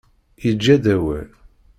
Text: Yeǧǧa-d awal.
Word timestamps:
Yeǧǧa-d 0.45 0.85
awal. 0.95 1.29